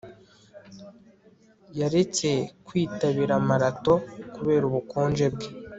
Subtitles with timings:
[1.79, 2.29] Yaretse
[2.65, 3.93] kwitabira marato
[4.35, 5.47] kubera ubukonje bwe